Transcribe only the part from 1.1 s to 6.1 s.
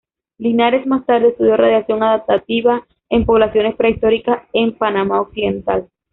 estudió 'radiación adaptativa' en poblaciones prehistóricas en Panamá Occidental.